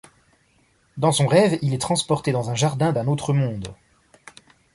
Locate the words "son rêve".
1.11-1.59